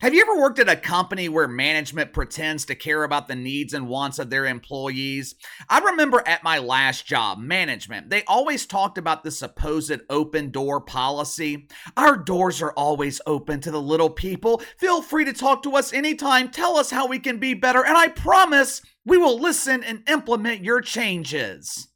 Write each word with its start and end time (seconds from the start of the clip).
Have 0.00 0.14
you 0.14 0.22
ever 0.22 0.40
worked 0.40 0.58
at 0.58 0.70
a 0.70 0.76
company 0.76 1.28
where 1.28 1.46
management 1.46 2.14
pretends 2.14 2.64
to 2.64 2.74
care 2.74 3.04
about 3.04 3.28
the 3.28 3.36
needs 3.36 3.74
and 3.74 3.86
wants 3.86 4.18
of 4.18 4.30
their 4.30 4.46
employees? 4.46 5.34
I 5.68 5.80
remember 5.80 6.22
at 6.26 6.42
my 6.42 6.56
last 6.56 7.04
job, 7.04 7.38
management, 7.38 8.08
they 8.08 8.24
always 8.24 8.64
talked 8.64 8.96
about 8.96 9.24
the 9.24 9.30
supposed 9.30 10.00
open 10.08 10.52
door 10.52 10.80
policy. 10.80 11.68
Our 11.98 12.16
doors 12.16 12.62
are 12.62 12.72
always 12.72 13.20
open 13.26 13.60
to 13.60 13.70
the 13.70 13.82
little 13.82 14.08
people. 14.08 14.62
Feel 14.78 15.02
free 15.02 15.26
to 15.26 15.34
talk 15.34 15.62
to 15.64 15.76
us 15.76 15.92
anytime. 15.92 16.48
Tell 16.48 16.78
us 16.78 16.90
how 16.90 17.06
we 17.06 17.18
can 17.18 17.36
be 17.36 17.52
better, 17.52 17.84
and 17.84 17.98
I 17.98 18.08
promise 18.08 18.80
we 19.04 19.18
will 19.18 19.38
listen 19.38 19.84
and 19.84 20.08
implement 20.08 20.64
your 20.64 20.80
changes. 20.80 21.89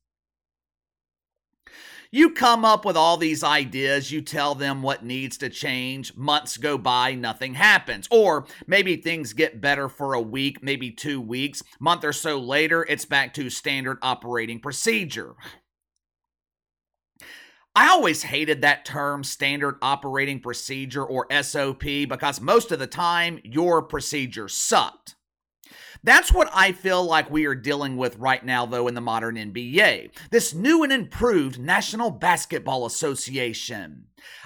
You 2.14 2.30
come 2.30 2.64
up 2.64 2.84
with 2.84 2.96
all 2.96 3.16
these 3.16 3.42
ideas, 3.42 4.12
you 4.12 4.22
tell 4.22 4.54
them 4.54 4.82
what 4.82 5.04
needs 5.04 5.36
to 5.38 5.50
change. 5.50 6.14
Months 6.14 6.58
go 6.58 6.78
by, 6.78 7.16
nothing 7.16 7.54
happens. 7.54 8.06
Or 8.08 8.46
maybe 8.68 8.94
things 8.94 9.32
get 9.32 9.60
better 9.60 9.88
for 9.88 10.14
a 10.14 10.20
week, 10.20 10.62
maybe 10.62 10.92
two 10.92 11.20
weeks. 11.20 11.64
Month 11.80 12.04
or 12.04 12.12
so 12.12 12.38
later, 12.38 12.86
it's 12.88 13.04
back 13.04 13.34
to 13.34 13.50
standard 13.50 13.98
operating 14.00 14.60
procedure. 14.60 15.34
I 17.74 17.88
always 17.88 18.22
hated 18.22 18.62
that 18.62 18.84
term, 18.84 19.24
standard 19.24 19.74
operating 19.82 20.38
procedure 20.38 21.04
or 21.04 21.26
SOP, 21.42 21.80
because 21.80 22.40
most 22.40 22.70
of 22.70 22.78
the 22.78 22.86
time 22.86 23.40
your 23.42 23.82
procedure 23.82 24.46
sucked. 24.46 25.16
That's 26.04 26.30
what 26.30 26.50
I 26.52 26.72
feel 26.72 27.02
like 27.02 27.30
we 27.30 27.46
are 27.46 27.54
dealing 27.54 27.96
with 27.96 28.18
right 28.18 28.44
now, 28.44 28.66
though, 28.66 28.88
in 28.88 28.94
the 28.94 29.00
modern 29.00 29.36
NBA. 29.36 30.10
This 30.30 30.52
new 30.52 30.82
and 30.82 30.92
improved 30.92 31.58
National 31.58 32.10
Basketball 32.10 32.84
Association. 32.84 34.04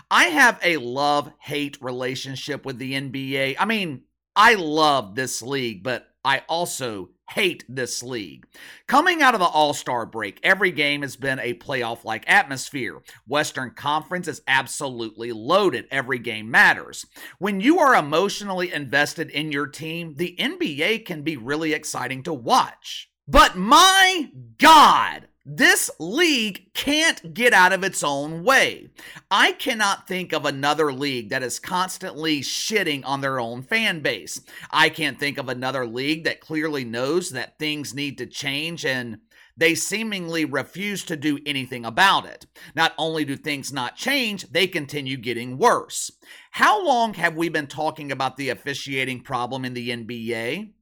I 0.09 0.27
have 0.27 0.61
a 0.63 0.77
love 0.77 1.33
hate 1.41 1.77
relationship 1.80 2.65
with 2.65 2.79
the 2.79 2.93
NBA. 2.93 3.57
I 3.59 3.65
mean, 3.65 4.02
I 4.37 4.55
love 4.55 5.16
this 5.16 5.43
league, 5.43 5.83
but 5.83 6.07
I 6.25 6.43
also 6.49 7.11
hate 7.28 7.65
this 7.68 8.02
league. 8.02 8.46
Coming 8.87 9.23
out 9.23 9.34
of 9.34 9.40
the 9.40 9.46
All 9.46 9.74
Star 9.74 10.07
break, 10.07 10.40
every 10.43 10.71
game 10.71 11.02
has 11.02 11.16
been 11.16 11.38
a 11.40 11.54
playoff 11.54 12.04
like 12.04 12.29
atmosphere. 12.29 13.01
Western 13.26 13.70
Conference 13.70 14.29
is 14.29 14.43
absolutely 14.48 15.32
loaded. 15.32 15.87
Every 15.90 16.18
game 16.18 16.51
matters. 16.51 17.07
When 17.38 17.60
you 17.60 17.79
are 17.79 17.95
emotionally 17.95 18.73
invested 18.73 19.30
in 19.30 19.52
your 19.52 19.66
team, 19.66 20.15
the 20.16 20.37
NBA 20.38 21.04
can 21.04 21.23
be 21.23 21.37
really 21.37 21.73
exciting 21.73 22.23
to 22.24 22.32
watch. 22.32 23.10
But 23.26 23.57
my 23.57 24.30
God, 24.57 25.29
this 25.51 25.91
league 25.99 26.74
can't 26.74 27.32
get 27.32 27.54
out 27.54 27.73
of 27.73 27.82
its 27.82 28.04
own 28.04 28.45
way. 28.45 28.91
I 29.30 29.52
cannot 29.52 30.07
think 30.07 30.35
of 30.35 30.45
another 30.45 30.93
league 30.93 31.30
that 31.30 31.43
is 31.43 31.59
constantly 31.59 32.43
shitting 32.43 33.02
on 33.07 33.23
their 33.23 33.41
own 33.41 33.63
fan 33.63 34.01
base. 34.01 34.43
I 34.71 34.91
can't 34.91 35.19
think 35.19 35.38
of 35.38 35.49
another 35.49 35.87
league 35.87 36.24
that 36.24 36.43
clearly 36.43 36.85
knows 36.85 37.30
that 37.30 37.59
things 37.59 37.95
need 37.95 38.19
to 38.19 38.26
change 38.26 38.85
and 38.85 39.21
they 39.57 39.74
seemingly 39.74 40.45
refuse 40.45 41.02
to 41.04 41.16
do 41.16 41.38
anything 41.46 41.87
about 41.87 42.26
it. 42.26 42.45
Not 42.74 42.93
only 42.99 43.24
do 43.24 43.35
things 43.35 43.73
not 43.73 43.96
change, 43.96 44.51
they 44.51 44.66
continue 44.66 45.16
getting 45.16 45.57
worse. 45.57 46.13
How 46.51 46.85
long 46.85 47.15
have 47.15 47.37
we 47.37 47.49
been 47.49 47.69
talking 47.69 48.13
about 48.13 48.37
the 48.37 48.51
officiating 48.51 49.23
problem 49.23 49.65
in 49.65 49.73
the 49.73 49.88
NBA? 49.88 50.73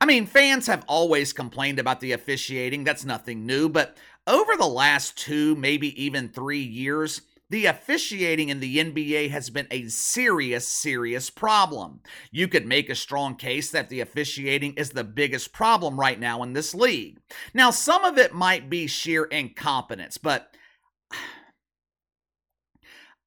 I 0.00 0.06
mean, 0.06 0.26
fans 0.26 0.66
have 0.66 0.84
always 0.86 1.32
complained 1.32 1.78
about 1.78 2.00
the 2.00 2.12
officiating, 2.12 2.84
that's 2.84 3.04
nothing 3.04 3.46
new, 3.46 3.68
but 3.68 3.96
over 4.26 4.56
the 4.56 4.66
last 4.66 5.16
two, 5.16 5.56
maybe 5.56 6.02
even 6.02 6.28
three 6.28 6.62
years, 6.62 7.22
the 7.50 7.66
officiating 7.66 8.48
in 8.48 8.60
the 8.60 8.78
NBA 8.78 9.30
has 9.30 9.50
been 9.50 9.66
a 9.72 9.88
serious, 9.88 10.68
serious 10.68 11.30
problem. 11.30 12.00
You 12.30 12.46
could 12.46 12.64
make 12.64 12.88
a 12.88 12.94
strong 12.94 13.34
case 13.34 13.72
that 13.72 13.88
the 13.88 14.00
officiating 14.00 14.74
is 14.74 14.90
the 14.90 15.02
biggest 15.02 15.52
problem 15.52 15.98
right 15.98 16.18
now 16.18 16.44
in 16.44 16.52
this 16.52 16.74
league. 16.74 17.18
Now, 17.52 17.72
some 17.72 18.04
of 18.04 18.18
it 18.18 18.32
might 18.32 18.70
be 18.70 18.86
sheer 18.86 19.24
incompetence, 19.24 20.16
but 20.16 20.54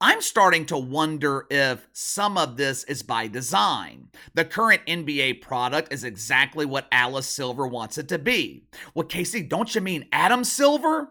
I'm 0.05 0.21
starting 0.21 0.65
to 0.65 0.77
wonder 0.77 1.47
if 1.49 1.87
some 1.93 2.37
of 2.37 2.57
this 2.57 2.83
is 2.83 3.03
by 3.03 3.27
design. 3.27 4.09
The 4.33 4.43
current 4.43 4.81
NBA 4.85 5.39
product 5.39 5.93
is 5.93 6.03
exactly 6.03 6.65
what 6.65 6.89
Alice 6.91 7.25
Silver 7.25 7.65
wants 7.65 7.97
it 7.97 8.09
to 8.09 8.19
be. 8.19 8.65
Well, 8.93 9.07
Casey, 9.07 9.41
don't 9.43 9.73
you 9.73 9.79
mean 9.79 10.09
Adam 10.11 10.43
Silver? 10.43 11.07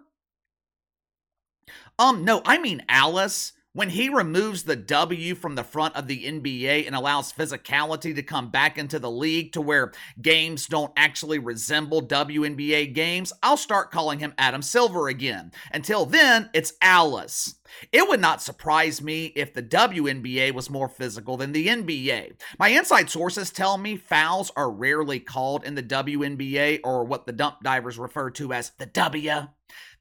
Um, 1.99 2.27
no, 2.27 2.43
I 2.45 2.59
mean 2.59 2.83
Alice. 2.87 3.55
When 3.75 3.89
he 3.89 4.11
removes 4.11 4.65
the 4.65 4.77
W 4.77 5.35
from 5.35 5.55
the 5.55 5.65
front 5.65 5.97
of 5.97 6.07
the 6.07 6.25
NBA 6.27 6.87
and 6.87 6.95
allows 6.95 7.33
physicality 7.33 8.15
to 8.15 8.23
come 8.23 8.51
back 8.51 8.77
into 8.77 8.99
the 8.99 9.11
league 9.11 9.53
to 9.53 9.63
where 9.63 9.93
games 10.21 10.67
don't 10.67 10.93
actually 10.95 11.39
resemble 11.39 12.07
WNBA 12.07 12.93
games, 12.93 13.33
I'll 13.43 13.57
start 13.57 13.91
calling 13.91 14.19
him 14.19 14.35
Adam 14.37 14.61
Silver 14.61 15.09
again. 15.09 15.53
Until 15.73 16.05
then, 16.05 16.51
it's 16.53 16.75
Alice. 16.83 17.55
It 17.93 18.07
would 18.07 18.21
not 18.21 18.43
surprise 18.43 19.01
me 19.01 19.33
if 19.35 19.55
the 19.55 19.63
WNBA 19.63 20.53
was 20.53 20.69
more 20.69 20.91
physical 20.91 21.39
than 21.39 21.53
the 21.53 21.69
NBA. 21.69 22.35
My 22.59 22.69
inside 22.69 23.09
sources 23.09 23.51
tell 23.51 23.79
me 23.79 23.97
fouls 23.97 24.53
are 24.55 24.71
rarely 24.71 25.19
called 25.19 25.65
in 25.65 25.77
the 25.77 25.83
WNBA 25.83 26.81
or 26.85 27.05
what 27.05 27.25
the 27.25 27.33
dump 27.33 27.63
divers 27.63 27.99
refer 27.99 28.29
to 28.33 28.53
as 28.53 28.73
the 28.77 28.85
W. 28.85 29.49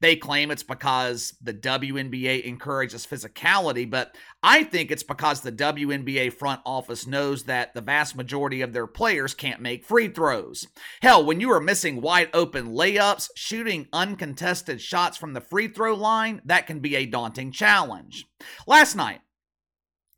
They 0.00 0.16
claim 0.16 0.50
it's 0.50 0.62
because 0.62 1.34
the 1.40 1.54
WNBA 1.54 2.44
encourages 2.44 3.06
physicality, 3.06 3.88
but 3.88 4.16
I 4.42 4.64
think 4.64 4.90
it's 4.90 5.02
because 5.02 5.40
the 5.40 5.52
WNBA 5.52 6.32
front 6.32 6.60
office 6.66 7.06
knows 7.06 7.44
that 7.44 7.74
the 7.74 7.80
vast 7.80 8.16
majority 8.16 8.62
of 8.62 8.72
their 8.72 8.86
players 8.86 9.34
can't 9.34 9.60
make 9.60 9.84
free 9.84 10.08
throws. 10.08 10.66
Hell, 11.02 11.24
when 11.24 11.40
you 11.40 11.50
are 11.52 11.60
missing 11.60 12.00
wide 12.00 12.30
open 12.34 12.72
layups, 12.74 13.30
shooting 13.36 13.86
uncontested 13.92 14.80
shots 14.80 15.16
from 15.16 15.34
the 15.34 15.40
free 15.40 15.68
throw 15.68 15.94
line, 15.94 16.40
that 16.44 16.66
can 16.66 16.80
be 16.80 16.96
a 16.96 17.06
daunting 17.06 17.52
challenge. 17.52 18.26
Last 18.66 18.96
night, 18.96 19.20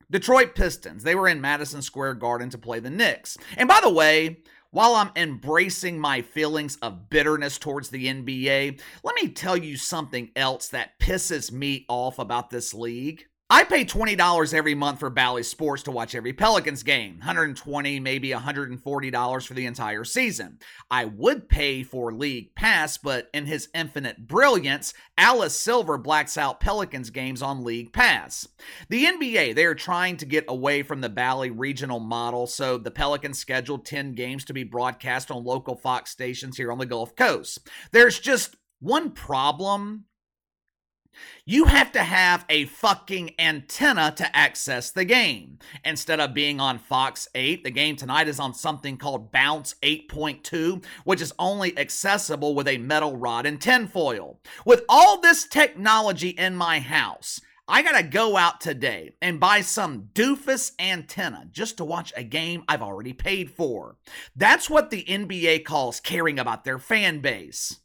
Detroit 0.09 0.53
Pistons, 0.55 1.03
they 1.03 1.15
were 1.15 1.27
in 1.27 1.41
Madison 1.41 1.81
Square 1.81 2.15
Garden 2.15 2.49
to 2.51 2.57
play 2.57 2.79
the 2.79 2.89
Knicks. 2.89 3.37
And 3.57 3.67
by 3.67 3.79
the 3.81 3.91
way, 3.91 4.37
while 4.75 4.95
I'm 4.95 5.11
embracing 5.15 5.97
my 5.97 6.21
feelings 6.21 6.75
of 6.81 7.09
bitterness 7.09 7.57
towards 7.57 7.87
the 7.87 8.07
NBA, 8.07 8.81
let 9.05 9.15
me 9.15 9.29
tell 9.29 9.55
you 9.55 9.77
something 9.77 10.31
else 10.35 10.67
that 10.67 10.99
pisses 10.99 11.49
me 11.49 11.85
off 11.87 12.19
about 12.19 12.49
this 12.49 12.73
league. 12.73 13.25
I 13.47 13.63
pay 13.63 13.85
$20 13.85 14.55
every 14.55 14.73
month 14.73 14.99
for 14.99 15.11
Bally 15.11 15.43
Sports 15.43 15.83
to 15.83 15.91
watch 15.91 16.15
every 16.15 16.33
Pelicans 16.33 16.81
game, 16.81 17.17
120, 17.19 17.99
maybe 17.99 18.29
$140 18.29 19.45
for 19.45 19.53
the 19.53 19.67
entire 19.67 20.03
season. 20.03 20.57
I 20.89 21.05
would 21.05 21.47
pay 21.47 21.83
for 21.83 22.11
League 22.11 22.55
Pass, 22.55 22.97
but 22.97 23.29
in 23.35 23.45
his 23.45 23.69
infinite 23.75 24.27
brilliance, 24.27 24.95
Alice 25.15 25.55
Silver 25.55 25.99
blacks 25.99 26.39
out 26.39 26.59
Pelicans 26.59 27.11
games 27.11 27.43
on 27.43 27.63
League 27.63 27.93
Pass. 27.93 28.47
The 28.89 29.05
NBA, 29.05 29.53
they 29.53 29.65
are 29.65 29.75
trying 29.75 30.17
to 30.17 30.25
get 30.25 30.45
away 30.47 30.81
from 30.81 31.01
the 31.01 31.09
Bally 31.09 31.51
regional 31.51 31.99
model, 31.99 32.47
so 32.47 32.79
the 32.79 32.89
Pelicans 32.89 33.37
scheduled 33.37 33.85
10 33.85 34.13
games 34.13 34.43
to 34.45 34.53
be 34.53 34.63
broadcast 34.63 35.29
on 35.29 35.43
local 35.43 35.75
Fox 35.75 36.09
stations 36.09 36.57
here 36.57 36.71
on 36.71 36.79
the 36.79 36.87
Gulf 36.87 37.15
Coast. 37.15 37.69
There's 37.91 38.19
just 38.19 38.55
one 38.79 39.11
problem 39.11 40.05
you 41.45 41.65
have 41.65 41.91
to 41.93 42.03
have 42.03 42.45
a 42.49 42.65
fucking 42.65 43.31
antenna 43.39 44.13
to 44.17 44.35
access 44.35 44.91
the 44.91 45.05
game. 45.05 45.59
Instead 45.83 46.19
of 46.19 46.33
being 46.33 46.59
on 46.59 46.79
Fox 46.79 47.27
8, 47.35 47.63
the 47.63 47.71
game 47.71 47.95
tonight 47.95 48.27
is 48.27 48.39
on 48.39 48.53
something 48.53 48.97
called 48.97 49.31
Bounce 49.31 49.75
8.2, 49.83 50.83
which 51.03 51.21
is 51.21 51.33
only 51.39 51.77
accessible 51.77 52.55
with 52.55 52.67
a 52.67 52.77
metal 52.77 53.15
rod 53.15 53.45
and 53.45 53.61
tinfoil. 53.61 54.39
With 54.65 54.83
all 54.89 55.19
this 55.19 55.45
technology 55.45 56.29
in 56.29 56.55
my 56.55 56.79
house, 56.79 57.41
I 57.67 57.81
gotta 57.81 58.03
go 58.03 58.37
out 58.37 58.61
today 58.61 59.15
and 59.23 59.39
buy 59.39 59.61
some 59.61 60.09
doofus 60.13 60.73
antenna 60.77 61.47
just 61.51 61.77
to 61.77 61.85
watch 61.85 62.13
a 62.15 62.23
game 62.23 62.63
I've 62.67 62.83
already 62.83 63.13
paid 63.13 63.49
for. 63.49 63.97
That's 64.35 64.69
what 64.69 64.91
the 64.91 65.03
NBA 65.03 65.65
calls 65.65 65.99
caring 65.99 66.37
about 66.37 66.63
their 66.63 66.77
fan 66.77 67.21
base. 67.21 67.79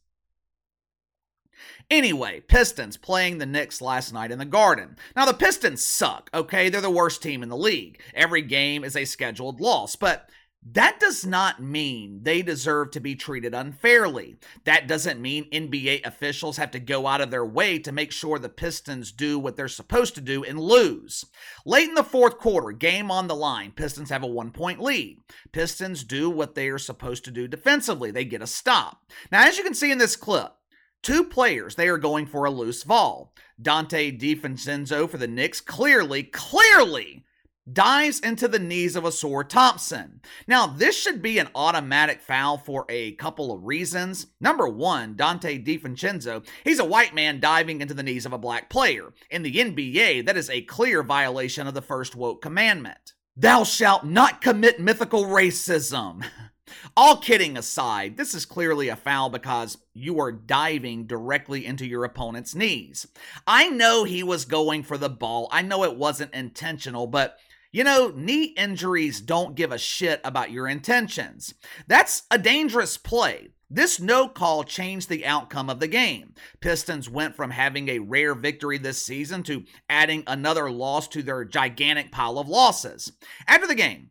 Anyway, 1.91 2.41
Pistons 2.41 2.97
playing 2.97 3.39
the 3.39 3.47
Knicks 3.47 3.81
last 3.81 4.13
night 4.13 4.31
in 4.31 4.39
the 4.39 4.45
Garden. 4.45 4.97
Now, 5.17 5.27
the 5.27 5.35
Pistons 5.35 5.83
suck, 5.83 6.31
okay? 6.33 6.69
They're 6.69 6.81
the 6.81 6.91
worst 6.91 7.23
team 7.23 7.43
in 7.43 7.49
the 7.49 7.57
league. 7.57 8.01
Every 8.15 8.43
game 8.43 8.85
is 8.85 8.97
a 8.97 9.05
scheduled 9.05 9.61
loss, 9.61 9.97
but 9.97 10.29
that 10.63 11.01
does 11.01 11.25
not 11.25 11.63
mean 11.63 12.21
they 12.23 12.43
deserve 12.43 12.91
to 12.91 13.01
be 13.01 13.15
treated 13.15 13.55
unfairly. 13.55 14.37
That 14.65 14.87
doesn't 14.87 15.21
mean 15.21 15.49
NBA 15.51 16.05
officials 16.05 16.59
have 16.59 16.71
to 16.73 16.79
go 16.79 17.07
out 17.07 17.23
of 17.23 17.31
their 17.31 17.47
way 17.47 17.79
to 17.79 17.93
make 17.93 18.13
sure 18.13 18.39
the 18.39 18.51
Pistons 18.51 19.11
do 19.11 19.39
what 19.39 19.57
they're 19.57 19.69
supposed 19.69 20.15
to 20.17 20.21
do 20.21 20.45
and 20.45 20.61
lose. 20.61 21.25
Late 21.65 21.89
in 21.89 21.95
the 21.95 22.05
fourth 22.05 22.37
quarter, 22.37 22.73
game 22.73 23.11
on 23.11 23.27
the 23.27 23.35
line, 23.35 23.73
Pistons 23.73 24.11
have 24.11 24.23
a 24.23 24.27
one 24.27 24.51
point 24.51 24.81
lead. 24.83 25.21
Pistons 25.51 26.05
do 26.05 26.29
what 26.29 26.55
they 26.55 26.69
are 26.69 26.79
supposed 26.79 27.25
to 27.25 27.31
do 27.31 27.49
defensively, 27.49 28.11
they 28.11 28.27
get 28.27 28.43
a 28.43 28.47
stop. 28.47 29.11
Now, 29.33 29.47
as 29.49 29.57
you 29.57 29.65
can 29.65 29.75
see 29.75 29.91
in 29.91 29.99
this 29.99 30.15
clip, 30.15 30.55
Two 31.03 31.25
players, 31.25 31.77
they 31.77 31.89
are 31.89 31.99
going 31.99 32.27
for 32.27 32.45
a 32.45 32.51
loose 32.51 32.85
ball. 32.85 33.33
Donte 33.61 34.19
DiVincenzo 34.21 35.09
for 35.09 35.17
the 35.17 35.29
Knicks 35.29 35.61
clearly, 35.61 36.23
clearly 36.23 37.25
dives 37.73 38.21
into 38.21 38.49
the 38.49 38.59
knees 38.59 38.97
of 38.97 39.05
Ausar 39.05 39.49
Thompson. 39.49 40.21
Now, 40.47 40.67
this 40.67 41.01
should 41.01 41.23
be 41.23 41.39
an 41.39 41.49
automatic 41.55 42.21
foul 42.21 42.59
for 42.59 42.85
a 42.89 43.13
couple 43.13 43.53
of 43.53 43.65
reasons. 43.65 44.27
Number 44.41 44.69
one, 44.69 45.15
Donte 45.15 45.65
DiVincenzo, 45.65 46.47
he's 46.65 46.79
a 46.79 46.85
white 46.85 47.15
man 47.15 47.41
diving 47.41 47.81
into 47.81 47.95
the 47.95 48.03
knees 48.03 48.27
of 48.27 48.33
a 48.33 48.39
black 48.39 48.71
player. 48.71 49.13
In 49.31 49.43
the 49.43 49.55
NBA, 49.55 50.27
that 50.27 50.37
is 50.37 50.51
a 50.51 50.63
clear 50.63 51.03
violation 51.03 51.67
of 51.67 51.75
the 51.75 51.83
first 51.83 52.17
woke 52.17 52.43
commandment. 52.43 53.15
Thou 53.37 53.65
shalt 53.65 54.05
not 54.05 54.41
commit 54.41 54.81
mythical 54.81 55.25
racism. 55.25 56.25
All 56.97 57.17
kidding 57.17 57.57
aside, 57.57 58.17
this 58.17 58.35
is 58.35 58.45
clearly 58.45 58.89
a 58.89 58.97
foul 58.97 59.31
because 59.31 59.79
you 59.95 60.21
are 60.21 60.33
diving 60.33 61.07
directly 61.07 61.67
into 61.67 61.87
your 61.87 62.05
opponent's 62.05 62.55
knees. 62.55 63.07
I 63.47 63.69
know 63.69 64.05
he 64.05 64.23
was 64.23 64.45
going 64.45 64.83
for 64.83 64.99
the 64.99 65.09
ball. 65.09 65.49
I 65.51 65.63
know 65.63 65.85
it 65.85 65.97
wasn't 65.97 66.35
intentional, 66.35 67.07
but 67.07 67.39
you 67.73 67.85
know, 67.85 68.13
knee 68.17 68.47
injuries 68.57 69.21
don't 69.21 69.55
give 69.55 69.71
a 69.71 69.79
shit 69.79 70.21
about 70.25 70.51
your 70.51 70.67
intentions. 70.67 71.55
That's 71.87 72.25
a 72.31 72.39
dangerous 72.39 72.97
play. 72.97 73.51
This 73.73 74.01
no 74.01 74.27
call 74.27 74.65
changed 74.65 75.09
the 75.09 75.25
outcome 75.25 75.71
of 75.71 75.79
the 75.79 75.87
game. 75.87 76.35
Pistons 76.59 77.09
went 77.09 77.37
from 77.37 77.53
having 77.53 77.89
a 77.89 78.01
rare 78.01 78.35
victory 78.35 78.79
this 78.79 79.01
season 79.01 79.45
to 79.45 79.65
adding 79.89 80.25
another 80.27 80.69
loss 80.69 81.07
to 81.09 81.23
their 81.23 81.45
gigantic 81.45 82.11
pile 82.11 82.41
of 82.41 82.49
losses. 82.49 83.13
After 83.47 83.69
the 83.69 83.77
game, 83.77 84.11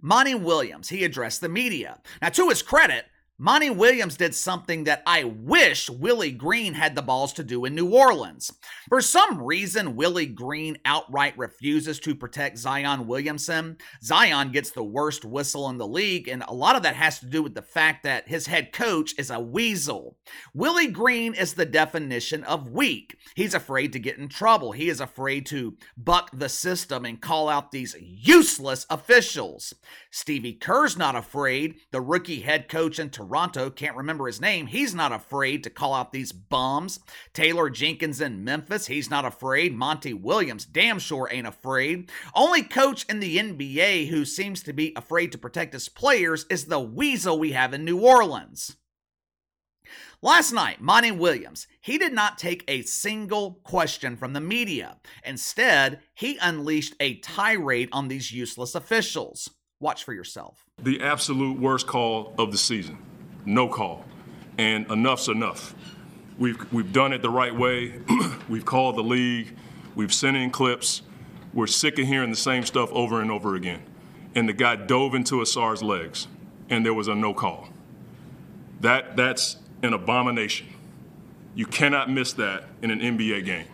Monty 0.00 0.34
Williams, 0.34 0.88
he 0.88 1.04
addressed 1.04 1.40
the 1.40 1.48
media. 1.48 1.98
Now, 2.22 2.30
to 2.30 2.48
his 2.48 2.62
credit, 2.62 3.06
Monty 3.42 3.70
Williams 3.70 4.18
did 4.18 4.34
something 4.34 4.84
that 4.84 5.02
I 5.06 5.24
wish 5.24 5.88
Willie 5.88 6.30
Green 6.30 6.74
had 6.74 6.94
the 6.94 7.00
balls 7.00 7.32
to 7.32 7.42
do 7.42 7.64
in 7.64 7.74
New 7.74 7.88
Orleans. 7.88 8.52
For 8.90 9.00
some 9.00 9.42
reason, 9.42 9.96
Willie 9.96 10.26
Green 10.26 10.76
outright 10.84 11.38
refuses 11.38 11.98
to 12.00 12.14
protect 12.14 12.58
Zion 12.58 13.06
Williamson. 13.06 13.78
Zion 14.02 14.52
gets 14.52 14.72
the 14.72 14.84
worst 14.84 15.24
whistle 15.24 15.70
in 15.70 15.78
the 15.78 15.86
league, 15.86 16.28
and 16.28 16.44
a 16.48 16.52
lot 16.52 16.76
of 16.76 16.82
that 16.82 16.96
has 16.96 17.18
to 17.20 17.26
do 17.26 17.42
with 17.42 17.54
the 17.54 17.62
fact 17.62 18.02
that 18.02 18.28
his 18.28 18.46
head 18.46 18.74
coach 18.74 19.14
is 19.16 19.30
a 19.30 19.40
weasel. 19.40 20.18
Willie 20.52 20.88
Green 20.88 21.32
is 21.32 21.54
the 21.54 21.64
definition 21.64 22.44
of 22.44 22.70
weak. 22.70 23.16
He's 23.36 23.54
afraid 23.54 23.94
to 23.94 23.98
get 23.98 24.18
in 24.18 24.28
trouble. 24.28 24.72
He 24.72 24.90
is 24.90 25.00
afraid 25.00 25.46
to 25.46 25.78
buck 25.96 26.28
the 26.34 26.50
system 26.50 27.06
and 27.06 27.18
call 27.18 27.48
out 27.48 27.72
these 27.72 27.96
useless 27.98 28.84
officials. 28.90 29.72
Stevie 30.10 30.52
Kerr's 30.52 30.98
not 30.98 31.16
afraid. 31.16 31.76
The 31.90 32.02
rookie 32.02 32.40
head 32.40 32.68
coach 32.68 32.98
in 32.98 33.08
Toronto 33.08 33.29
Toronto, 33.30 33.70
can't 33.70 33.96
remember 33.96 34.26
his 34.26 34.40
name, 34.40 34.66
he's 34.66 34.92
not 34.92 35.12
afraid 35.12 35.62
to 35.62 35.70
call 35.70 35.94
out 35.94 36.10
these 36.10 36.32
bums. 36.32 36.98
Taylor 37.32 37.70
Jenkins 37.70 38.20
in 38.20 38.42
Memphis, 38.42 38.88
he's 38.88 39.08
not 39.08 39.24
afraid. 39.24 39.72
Monty 39.72 40.12
Williams, 40.12 40.64
damn 40.64 40.98
sure 40.98 41.28
ain't 41.30 41.46
afraid. 41.46 42.10
Only 42.34 42.64
coach 42.64 43.04
in 43.08 43.20
the 43.20 43.36
NBA 43.36 44.08
who 44.08 44.24
seems 44.24 44.64
to 44.64 44.72
be 44.72 44.92
afraid 44.96 45.30
to 45.30 45.38
protect 45.38 45.74
his 45.74 45.88
players 45.88 46.44
is 46.50 46.64
the 46.64 46.80
weasel 46.80 47.38
we 47.38 47.52
have 47.52 47.72
in 47.72 47.84
New 47.84 48.00
Orleans. 48.00 48.74
Last 50.20 50.50
night, 50.50 50.80
Monty 50.80 51.12
Williams, 51.12 51.68
he 51.80 51.98
did 51.98 52.12
not 52.12 52.36
take 52.36 52.64
a 52.66 52.82
single 52.82 53.60
question 53.62 54.16
from 54.16 54.32
the 54.32 54.40
media. 54.40 54.96
Instead, 55.24 56.00
he 56.14 56.36
unleashed 56.42 56.96
a 56.98 57.18
tirade 57.20 57.90
on 57.92 58.08
these 58.08 58.32
useless 58.32 58.74
officials. 58.74 59.50
Watch 59.78 60.02
for 60.02 60.12
yourself. 60.12 60.66
The 60.82 61.00
absolute 61.00 61.60
worst 61.60 61.86
call 61.86 62.34
of 62.36 62.50
the 62.50 62.58
season 62.58 62.98
no 63.44 63.68
call. 63.68 64.04
And 64.58 64.86
enough's 64.90 65.28
enough. 65.28 65.74
We've, 66.38 66.72
we've 66.72 66.92
done 66.92 67.12
it 67.12 67.22
the 67.22 67.30
right 67.30 67.54
way. 67.54 68.00
we've 68.48 68.64
called 68.64 68.96
the 68.96 69.02
league. 69.02 69.56
We've 69.94 70.12
sent 70.12 70.36
in 70.36 70.50
clips. 70.50 71.02
We're 71.52 71.66
sick 71.66 71.98
of 71.98 72.06
hearing 72.06 72.30
the 72.30 72.36
same 72.36 72.64
stuff 72.64 72.90
over 72.92 73.20
and 73.20 73.30
over 73.30 73.54
again. 73.54 73.82
And 74.34 74.48
the 74.48 74.52
guy 74.52 74.76
dove 74.76 75.14
into 75.14 75.36
Ausar's 75.36 75.82
legs, 75.82 76.28
and 76.68 76.86
there 76.86 76.94
was 76.94 77.08
a 77.08 77.14
no 77.14 77.34
call. 77.34 77.68
That, 78.80 79.16
that's 79.16 79.56
an 79.82 79.92
abomination. 79.92 80.68
You 81.54 81.66
cannot 81.66 82.10
miss 82.10 82.32
that 82.34 82.64
in 82.80 82.90
an 82.90 83.00
NBA 83.00 83.44
game. 83.44 83.66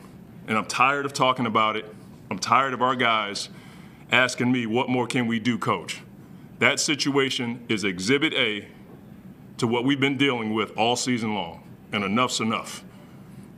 And 0.49 0.57
I'm 0.57 0.65
tired 0.65 1.05
of 1.05 1.13
talking 1.13 1.47
about 1.47 1.77
it. 1.77 1.85
I'm 2.31 2.39
tired 2.39 2.73
of 2.73 2.83
our 2.83 2.97
guys 2.97 3.49
asking 4.11 4.51
me, 4.51 4.67
what 4.67 4.89
more 4.89 5.07
can 5.07 5.27
we 5.27 5.39
do, 5.39 5.59
coach? 5.59 6.01
That 6.59 6.81
situation 6.81 7.65
is 7.69 7.85
exhibit 7.85 8.33
A 8.35 8.69
to 9.59 9.67
what 9.67 9.85
we've 9.85 10.01
been 10.01 10.17
dealing 10.17 10.55
with 10.55 10.77
all 10.77 10.97
season 10.97 11.35
long, 11.35 11.63
and 11.93 12.05
enough's 12.05 12.41
enough. 12.41 12.85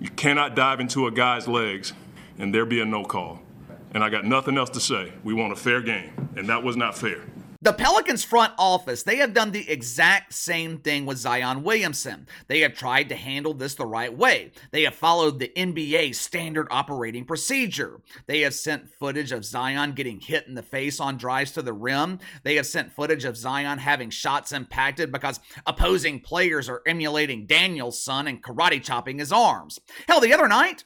You 0.01 0.11
cannot 0.11 0.55
dive 0.55 0.81
into 0.81 1.07
a 1.07 1.11
guy's 1.11 1.49
legs 1.49 1.93
and 2.39 2.55
there 2.55 2.65
be 2.65 2.81
a 2.81 2.85
no 2.85 3.05
call. 3.05 3.41
And 3.93 4.05
I 4.05 4.11
got 4.11 4.25
nothing 4.25 4.57
else 4.57 4.71
to 4.71 4.81
say. 4.81 5.13
We 5.25 5.35
want 5.35 5.53
a 5.53 5.57
fair 5.57 5.81
game, 5.81 6.31
and 6.37 6.49
that 6.49 6.63
was 6.63 6.77
not 6.77 6.97
fair. 6.97 7.23
The 7.61 7.73
Pelicans 7.73 8.23
front 8.23 8.53
office, 8.57 9.03
they 9.03 9.17
have 9.17 9.35
done 9.35 9.51
the 9.51 9.69
exact 9.69 10.33
same 10.33 10.79
thing 10.79 11.07
with 11.07 11.19
Zion 11.19 11.65
Williamson. 11.65 12.29
They 12.47 12.61
have 12.61 12.73
tried 12.73 13.09
to 13.09 13.17
handle 13.17 13.53
this 13.53 13.75
the 13.75 13.85
right 13.85 14.17
way. 14.17 14.53
They 14.71 14.85
have 14.85 14.95
followed 14.95 15.41
the 15.41 15.51
NBA 15.57 16.15
standard 16.15 16.69
operating 16.71 17.25
procedure. 17.25 18.01
They 18.29 18.43
have 18.43 18.55
sent 18.55 18.89
footage 18.89 19.33
of 19.33 19.45
Zion 19.45 19.95
getting 19.95 20.21
hit 20.21 20.47
in 20.47 20.55
the 20.55 20.63
face 20.63 21.01
on 21.01 21.17
drives 21.17 21.51
to 21.53 21.63
the 21.63 21.73
rim. 21.73 22.21
They 22.45 22.55
have 22.55 22.67
sent 22.67 22.93
footage 22.93 23.25
of 23.25 23.37
Zion 23.37 23.79
having 23.79 24.11
shots 24.11 24.53
impacted 24.53 25.11
because 25.11 25.41
opposing 25.67 26.21
players 26.21 26.69
are 26.69 26.83
emulating 26.87 27.47
Daniel-san 27.47 28.29
and 28.29 28.41
karate 28.41 28.81
chopping 28.81 29.19
his 29.19 29.33
arms. 29.33 29.81
Hell, 30.07 30.21
the 30.21 30.33
other 30.33 30.47
night, 30.47 30.85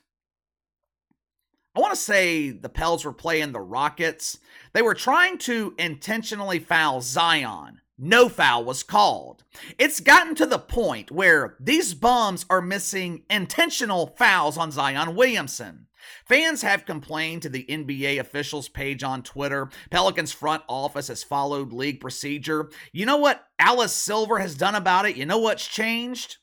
I 1.74 1.80
want 1.80 1.94
to 1.94 2.00
say 2.00 2.50
the 2.50 2.68
Pels 2.68 3.04
were 3.04 3.14
playing 3.14 3.52
the 3.52 3.60
Rockets. 3.60 4.38
They 4.74 4.82
were 4.82 4.94
trying 4.94 5.38
to 5.38 5.74
intentionally 5.78 6.58
foul 6.58 7.00
Zion. 7.00 7.80
No 7.98 8.28
foul 8.28 8.64
was 8.64 8.82
called. 8.82 9.44
It's 9.78 10.00
gotten 10.00 10.34
to 10.34 10.46
the 10.46 10.58
point 10.58 11.10
where 11.10 11.56
these 11.60 11.94
bums 11.94 12.44
are 12.50 12.60
missing 12.60 13.22
intentional 13.30 14.08
fouls 14.18 14.58
on 14.58 14.70
Zion 14.70 15.14
Williamson. 15.14 15.86
Fans 16.26 16.62
have 16.62 16.84
complained 16.84 17.42
to 17.42 17.48
the 17.48 17.64
NBA 17.64 18.18
officials 18.18 18.68
page 18.68 19.02
on 19.02 19.22
Twitter. 19.22 19.70
Pelicans 19.90 20.32
front 20.32 20.62
office 20.68 21.08
has 21.08 21.22
followed 21.22 21.72
league 21.72 22.00
procedure. 22.00 22.70
You 22.92 23.06
know 23.06 23.18
what 23.18 23.46
Alice 23.58 23.92
Silver 23.92 24.40
has 24.40 24.56
done 24.56 24.74
about 24.74 25.06
it? 25.06 25.16
You 25.16 25.24
know 25.24 25.38
what's 25.38 25.66
changed? 25.66 26.38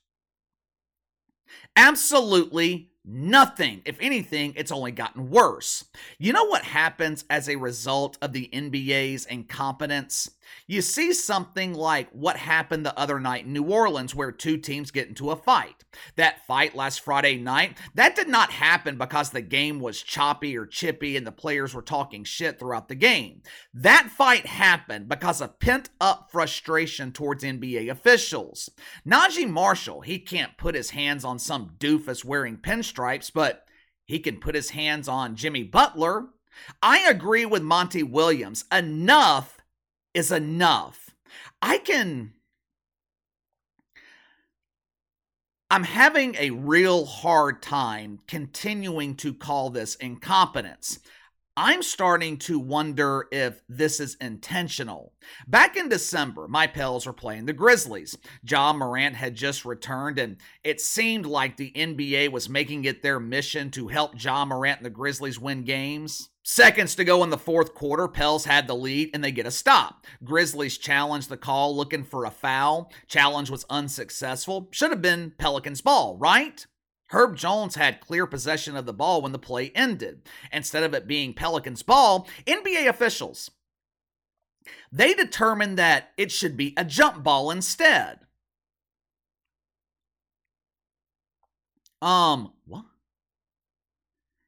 Absolutely 1.76 2.89
Nothing. 3.04 3.80
If 3.86 3.96
anything, 4.00 4.52
it's 4.56 4.70
only 4.70 4.92
gotten 4.92 5.30
worse. 5.30 5.84
You 6.18 6.32
know 6.32 6.44
what 6.44 6.62
happens 6.62 7.24
as 7.30 7.48
a 7.48 7.56
result 7.56 8.18
of 8.20 8.32
the 8.32 8.50
NBA's 8.52 9.24
incompetence? 9.24 10.30
You 10.66 10.82
see 10.82 11.12
something 11.12 11.74
like 11.74 12.10
what 12.10 12.36
happened 12.36 12.84
the 12.84 12.98
other 12.98 13.20
night 13.20 13.44
in 13.44 13.52
New 13.52 13.64
Orleans, 13.64 14.14
where 14.14 14.32
two 14.32 14.56
teams 14.56 14.90
get 14.90 15.08
into 15.08 15.30
a 15.30 15.36
fight. 15.36 15.84
That 16.16 16.46
fight 16.46 16.76
last 16.76 17.00
Friday 17.00 17.36
night, 17.36 17.76
that 17.94 18.14
did 18.14 18.28
not 18.28 18.52
happen 18.52 18.96
because 18.96 19.30
the 19.30 19.42
game 19.42 19.80
was 19.80 20.02
choppy 20.02 20.56
or 20.56 20.66
chippy 20.66 21.16
and 21.16 21.26
the 21.26 21.32
players 21.32 21.74
were 21.74 21.82
talking 21.82 22.24
shit 22.24 22.58
throughout 22.58 22.88
the 22.88 22.94
game. 22.94 23.42
That 23.74 24.10
fight 24.10 24.46
happened 24.46 25.08
because 25.08 25.40
of 25.40 25.58
pent 25.58 25.90
up 26.00 26.30
frustration 26.30 27.12
towards 27.12 27.44
NBA 27.44 27.90
officials. 27.90 28.70
Naji 29.06 29.48
Marshall, 29.48 30.02
he 30.02 30.18
can't 30.18 30.56
put 30.56 30.74
his 30.74 30.90
hands 30.90 31.24
on 31.24 31.38
some 31.38 31.72
doofus 31.78 32.24
wearing 32.24 32.56
pinstripes, 32.56 32.89
but 33.30 33.66
he 34.06 34.18
can 34.18 34.38
put 34.38 34.54
his 34.54 34.70
hands 34.70 35.08
on 35.08 35.36
Jimmy 35.36 35.62
Butler. 35.62 36.28
I 36.82 37.08
agree 37.08 37.46
with 37.46 37.62
Monty 37.62 38.02
Williams. 38.02 38.64
Enough 38.72 39.58
is 40.14 40.32
enough. 40.32 41.10
I 41.62 41.78
can. 41.78 42.32
I'm 45.70 45.84
having 45.84 46.34
a 46.34 46.50
real 46.50 47.06
hard 47.06 47.62
time 47.62 48.18
continuing 48.26 49.14
to 49.16 49.32
call 49.32 49.70
this 49.70 49.94
incompetence. 49.94 50.98
I'm 51.56 51.82
starting 51.82 52.38
to 52.38 52.58
wonder 52.58 53.26
if 53.32 53.62
this 53.68 53.98
is 53.98 54.14
intentional. 54.20 55.12
Back 55.48 55.76
in 55.76 55.88
December, 55.88 56.46
my 56.46 56.66
Pels 56.66 57.06
were 57.06 57.12
playing 57.12 57.46
the 57.46 57.52
Grizzlies. 57.52 58.16
Ja 58.48 58.72
Morant 58.72 59.16
had 59.16 59.34
just 59.34 59.64
returned, 59.64 60.18
and 60.18 60.36
it 60.62 60.80
seemed 60.80 61.26
like 61.26 61.56
the 61.56 61.72
NBA 61.74 62.30
was 62.30 62.48
making 62.48 62.84
it 62.84 63.02
their 63.02 63.18
mission 63.18 63.70
to 63.72 63.88
help 63.88 64.22
Ja 64.22 64.44
Morant 64.44 64.78
and 64.78 64.86
the 64.86 64.90
Grizzlies 64.90 65.40
win 65.40 65.64
games. 65.64 66.30
Seconds 66.42 66.94
to 66.94 67.04
go 67.04 67.22
in 67.24 67.30
the 67.30 67.36
fourth 67.36 67.74
quarter, 67.74 68.08
Pels 68.08 68.44
had 68.44 68.66
the 68.66 68.74
lead 68.74 69.10
and 69.12 69.22
they 69.22 69.32
get 69.32 69.46
a 69.46 69.50
stop. 69.50 70.06
Grizzlies 70.24 70.78
challenged 70.78 71.28
the 71.28 71.36
call 71.36 71.76
looking 71.76 72.04
for 72.04 72.24
a 72.24 72.30
foul. 72.30 72.90
Challenge 73.08 73.50
was 73.50 73.66
unsuccessful. 73.68 74.68
Should 74.70 74.90
have 74.90 75.02
been 75.02 75.34
Pelicans' 75.36 75.82
ball, 75.82 76.16
right? 76.16 76.66
Herb 77.10 77.36
Jones 77.36 77.74
had 77.74 78.00
clear 78.00 78.26
possession 78.26 78.76
of 78.76 78.86
the 78.86 78.92
ball 78.92 79.22
when 79.22 79.32
the 79.32 79.38
play 79.38 79.72
ended. 79.74 80.22
Instead 80.52 80.82
of 80.82 80.94
it 80.94 81.06
being 81.06 81.34
Pelicans' 81.34 81.82
ball, 81.82 82.28
NBA 82.46 82.86
officials 82.88 83.50
they 84.92 85.14
determined 85.14 85.78
that 85.78 86.10
it 86.16 86.32
should 86.32 86.56
be 86.56 86.74
a 86.76 86.84
jump 86.84 87.22
ball 87.22 87.50
instead. 87.50 88.20
Um, 92.02 92.52
what? 92.66 92.84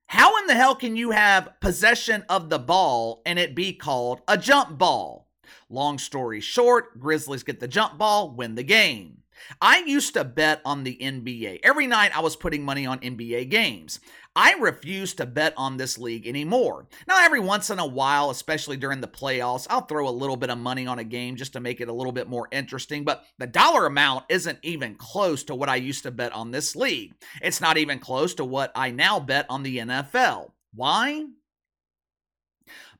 How 0.07 0.38
in 0.38 0.47
the 0.47 0.54
hell 0.54 0.75
can 0.75 0.97
you 0.97 1.11
have 1.11 1.59
possession 1.61 2.25
of 2.28 2.50
the 2.50 2.59
ball 2.59 3.23
and 3.25 3.38
it 3.38 3.54
be 3.54 3.73
called 3.73 4.21
a 4.28 4.37
jump 4.37 4.78
ball? 4.78 5.28
Long 5.69 5.99
story 5.99 6.40
short, 6.40 6.99
Grizzlies 6.99 7.42
get 7.42 7.61
the 7.61 7.69
jump 7.69 7.99
ball, 7.99 8.31
win 8.31 8.54
the 8.54 8.62
game. 8.62 9.21
I 9.61 9.84
used 9.84 10.14
to 10.14 10.25
bet 10.25 10.61
on 10.64 10.84
the 10.84 10.96
NBA. 11.00 11.61
Every 11.62 11.87
night 11.87 12.16
I 12.16 12.20
was 12.20 12.37
putting 12.37 12.64
money 12.64 12.87
on 12.87 12.99
NBA 13.00 13.50
games. 13.50 14.00
I 14.34 14.54
refuse 14.54 15.12
to 15.14 15.26
bet 15.26 15.52
on 15.58 15.76
this 15.76 15.99
league 15.99 16.26
anymore. 16.26 16.87
Now, 17.06 17.22
every 17.22 17.40
once 17.40 17.68
in 17.68 17.78
a 17.78 17.87
while, 17.87 18.30
especially 18.30 18.78
during 18.78 19.02
the 19.02 19.08
playoffs, 19.08 19.66
I'll 19.68 19.82
throw 19.82 20.08
a 20.08 20.11
little 20.11 20.37
bit 20.37 20.49
of 20.49 20.56
money 20.56 20.87
on 20.87 20.99
a 20.99 21.04
game 21.04 21.37
just 21.37 21.52
to 21.52 21.61
make 21.61 21.82
it 21.82 21.88
a 21.88 21.92
little 21.92 22.12
bit 22.12 22.28
more 22.28 22.49
interesting, 22.50 23.04
but 23.04 23.25
the 23.38 23.46
dollar 23.46 23.84
amount 23.84 24.25
isn't 24.30 24.58
even 24.62 24.94
close 24.94 25.44
to 25.44 25.54
what 25.54 25.68
I 25.68 25.76
used 25.76 26.04
to 26.04 26.11
bet 26.11 26.32
on 26.32 26.50
this 26.50 26.75
league. 26.75 27.12
It's 27.42 27.61
not 27.61 27.76
even 27.76 27.99
close 27.99 28.34
to 28.34 28.44
what 28.44 28.72
I 28.75 28.90
now 28.90 29.20
bet 29.20 29.44
on 29.50 29.62
the 29.62 29.78
NFL. 29.78 30.52
Why? 30.75 31.26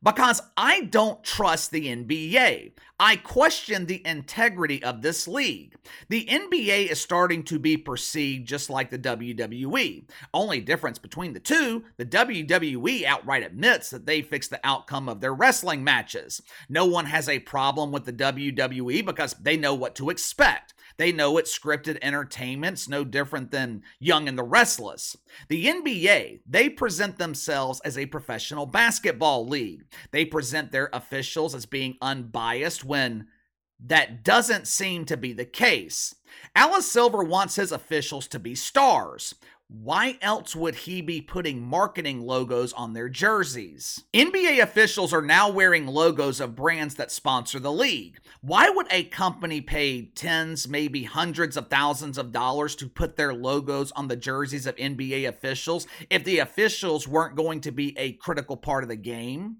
Because 0.03 0.41
I 0.57 0.83
don't 0.83 1.23
trust 1.23 1.71
the 1.71 1.87
NBA. 1.87 2.73
I 2.99 3.17
question 3.17 3.87
the 3.87 4.07
integrity 4.07 4.83
of 4.83 5.03
this 5.03 5.27
league. 5.27 5.75
The 6.09 6.27
NBA 6.27 6.91
is 6.91 7.01
starting 7.01 7.43
to 7.45 7.59
be 7.59 7.77
perceived 7.77 8.47
just 8.47 8.71
like 8.71 8.91
the 8.91 8.99
WWE. 8.99 10.05
Only 10.33 10.61
difference 10.61 10.99
between 10.99 11.33
the 11.33 11.41
two, 11.41 11.85
the 11.97 12.07
WWE 12.07 13.05
outright 13.05 13.43
admits 13.43 13.91
that 13.91 14.07
they 14.07 14.23
fix 14.23 14.49
the 14.49 14.61
outcome 14.63 15.09
of 15.09 15.21
their 15.21 15.35
wrestling 15.35 15.83
matches. 15.83 16.41
No 16.69 16.87
one 16.87 17.07
has 17.07 17.29
a 17.29 17.41
problem 17.41 17.91
with 17.91 18.05
the 18.05 18.13
WWE 18.13 19.05
because 19.05 19.35
they 19.35 19.57
know 19.57 19.75
what 19.75 19.95
to 19.97 20.11
expect. 20.11 20.72
They 20.97 21.13
know 21.13 21.39
it's 21.39 21.57
scripted 21.57 21.99
entertainment. 22.03 22.75
It's 22.75 22.89
no 22.89 23.05
different 23.05 23.51
than 23.51 23.83
Young 23.99 24.29
and 24.29 24.39
the 24.39 24.43
Restless. 24.43 25.17
The 25.49 25.67
NBA, 25.67 26.41
they 26.47 26.69
present 26.69 27.19
themselves 27.19 27.81
as 27.81 27.99
a 27.99 28.07
professional 28.07 28.67
basketball 28.67 29.47
league. 29.47 29.85
They 30.11 30.25
present 30.25 30.73
their 30.73 30.91
officials 30.93 31.55
as 31.55 31.67
being 31.67 31.97
unbiased 32.01 32.85
when 32.85 33.29
that 33.85 34.23
doesn't 34.23 34.69
seem 34.69 35.05
to 35.07 35.17
be 35.17 35.33
the 35.33 35.45
case. 35.45 36.15
Alice 36.55 36.91
Silver 36.91 37.23
wants 37.23 37.57
his 37.57 37.73
officials 37.73 38.29
to 38.29 38.39
be 38.39 38.55
stars. 38.55 39.35
Why 39.75 40.19
else 40.21 40.55
would 40.55 40.75
he 40.75 41.01
be 41.01 41.23
putting 41.23 41.67
marketing 41.67 42.21
logos 42.21 42.75
on 42.75 42.93
their 42.93 43.09
jerseys? 43.09 44.05
NBA 44.13 44.63
officials 44.63 45.15
are 45.15 45.23
now 45.23 45.49
wearing 45.49 45.87
logos 45.87 46.41
of 46.41 46.55
brands 46.55 46.97
that 46.97 47.11
sponsor 47.11 47.59
the 47.59 47.73
league. 47.73 48.21
Why 48.43 48.69
would 48.69 48.87
a 48.91 49.05
company 49.05 49.63
pay 49.63 50.03
tens, 50.15 50.69
maybe 50.69 51.05
hundreds 51.05 51.57
of 51.57 51.69
thousands 51.69 52.19
of 52.19 52.33
dollars 52.33 52.77
to 52.77 52.87
put 52.87 53.17
their 53.17 53.33
logos 53.33 53.93
on 53.93 54.09
the 54.09 54.17
jerseys 54.17 54.67
of 54.67 54.77
NBA 54.77 55.27
officials 55.27 55.87
if 56.11 56.23
the 56.23 56.41
officials 56.41 57.09
weren't 57.09 57.35
going 57.35 57.63
to 57.63 57.73
be 57.73 57.97
a 57.99 58.13
critical 58.13 58.59
part 58.59 58.83
of 58.83 58.91
the 58.91 58.97
game? 58.97 59.57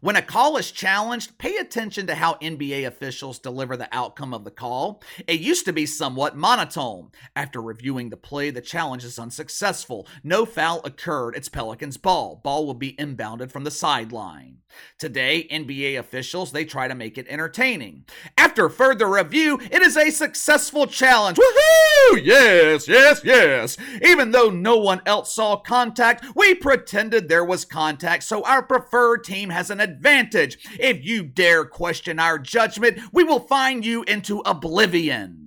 When 0.00 0.16
a 0.16 0.22
call 0.22 0.56
is 0.56 0.70
challenged, 0.70 1.38
pay 1.38 1.56
attention 1.56 2.06
to 2.06 2.14
how 2.14 2.34
NBA 2.34 2.86
officials 2.86 3.38
deliver 3.38 3.76
the 3.76 3.88
outcome 3.92 4.34
of 4.34 4.44
the 4.44 4.50
call. 4.50 5.02
It 5.26 5.40
used 5.40 5.64
to 5.66 5.72
be 5.72 5.86
somewhat 5.86 6.36
monotone. 6.36 7.10
After 7.34 7.60
reviewing 7.60 8.10
the 8.10 8.16
play, 8.16 8.50
the 8.50 8.60
challenge 8.60 9.04
is 9.04 9.18
unsuccessful. 9.18 10.06
No 10.22 10.44
foul 10.44 10.80
occurred. 10.84 11.36
It's 11.36 11.48
Pelicans' 11.48 11.96
ball. 11.96 12.40
Ball 12.42 12.66
will 12.66 12.74
be 12.74 12.94
inbounded 12.94 13.50
from 13.50 13.64
the 13.64 13.70
sideline. 13.70 14.58
Today, 14.98 15.46
NBA 15.50 15.98
officials, 15.98 16.52
they 16.52 16.64
try 16.64 16.88
to 16.88 16.94
make 16.94 17.18
it 17.18 17.26
entertaining. 17.28 18.04
After 18.36 18.68
further 18.68 19.08
review, 19.08 19.58
it 19.70 19.82
is 19.82 19.96
a 19.96 20.10
successful 20.10 20.86
challenge. 20.86 21.38
Woohoo! 21.38 22.20
Yes, 22.22 22.88
yes, 22.88 23.20
yes. 23.24 23.76
Even 24.02 24.30
though 24.30 24.50
no 24.50 24.76
one 24.76 25.02
else 25.06 25.34
saw 25.34 25.56
contact, 25.56 26.24
we 26.34 26.54
pretended 26.54 27.28
there 27.28 27.44
was 27.44 27.64
contact, 27.64 28.22
so 28.22 28.42
our 28.44 28.62
preferred 28.62 29.24
team 29.24 29.50
has 29.50 29.65
an 29.70 29.80
advantage. 29.80 30.58
If 30.78 31.04
you 31.04 31.24
dare 31.24 31.64
question 31.64 32.18
our 32.18 32.38
judgment, 32.38 32.98
we 33.12 33.24
will 33.24 33.40
find 33.40 33.84
you 33.84 34.02
into 34.04 34.40
oblivion. 34.40 35.46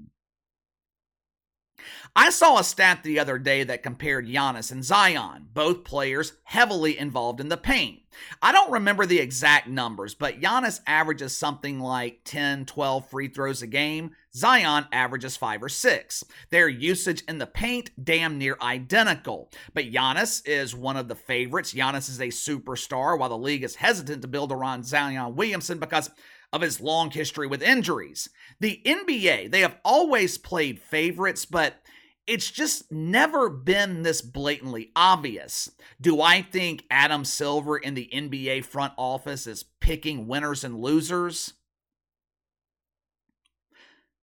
I 2.16 2.32
saw 2.32 2.60
a 2.60 2.64
stat 2.64 3.04
the 3.04 3.20
other 3.20 3.38
day 3.38 3.64
that 3.64 3.84
compared 3.84 4.28
Giannis 4.28 4.72
and 4.72 4.84
Zion, 4.84 5.48
both 5.54 5.84
players 5.84 6.34
heavily 6.44 6.98
involved 6.98 7.40
in 7.40 7.50
the 7.50 7.58
paint. 7.58 8.00
I 8.42 8.52
don't 8.52 8.72
remember 8.72 9.06
the 9.06 9.20
exact 9.20 9.68
numbers, 9.68 10.16
but 10.16 10.42
Giannis 10.42 10.82
averages 10.88 11.38
something 11.38 11.80
like 11.80 12.22
10, 12.26 12.66
12 12.66 13.10
free 13.10 13.28
throws 13.28 13.62
a 13.62 13.68
game. 13.68 14.16
Zion 14.36 14.86
averages 14.92 15.38
5 15.38 15.64
or 15.64 15.70
6. 15.70 16.24
Their 16.52 16.70
usage 16.70 17.24
in 17.28 17.40
the 17.40 17.48
paint 17.48 17.92
damn 18.04 18.38
near 18.38 18.58
identical. 18.62 19.52
But 19.74 19.92
Giannis 19.92 20.48
is 20.48 20.76
one 20.76 20.98
of 20.98 21.08
the 21.08 21.16
favorites. 21.16 21.74
Giannis 21.74 22.10
is 22.10 22.20
a 22.20 22.28
superstar 22.28 23.18
while 23.18 23.30
the 23.30 23.38
league 23.38 23.64
is 23.64 23.76
hesitant 23.76 24.22
to 24.22 24.28
build 24.28 24.52
around 24.52 24.86
Zion 24.86 25.36
Williamson 25.36 25.80
because 25.80 26.12
of 26.52 26.62
his 26.62 26.80
long 26.82 27.12
history 27.12 27.48
with 27.48 27.62
injuries. 27.62 28.30
The 28.60 28.82
NBA, 28.86 29.52
they 29.52 29.62
have 29.62 29.78
always 29.84 30.38
played 30.38 30.80
favorites, 30.80 31.46
but 31.46 31.76
it's 32.28 32.52
just 32.52 32.92
never 32.92 33.50
been 33.50 34.04
this 34.04 34.22
blatantly 34.22 34.92
obvious. 34.96 35.72
Do 36.00 36.22
I 36.22 36.44
think 36.44 36.86
Adam 36.92 37.26
Silver 37.26 37.78
in 37.78 37.96
the 37.96 38.10
NBA 38.14 38.66
front 38.66 38.94
office 38.98 39.48
is 39.48 39.64
picking 39.64 40.28
winners 40.28 40.64
and 40.64 40.80
losers? 40.80 41.54